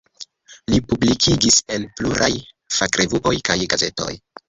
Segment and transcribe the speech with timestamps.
[0.73, 2.33] Li publikigis en pluraj
[2.81, 4.15] fakrevuoj kaj gazetoj.